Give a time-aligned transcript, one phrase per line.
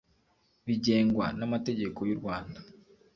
[0.65, 2.59] bigengwa n amategeko y u Rwanda